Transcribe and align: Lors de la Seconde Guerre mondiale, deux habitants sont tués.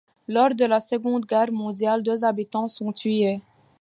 Lors 0.27 0.55
de 0.55 0.65
la 0.65 0.79
Seconde 0.79 1.27
Guerre 1.27 1.51
mondiale, 1.51 2.01
deux 2.01 2.25
habitants 2.25 2.67
sont 2.67 2.91
tués. 2.91 3.39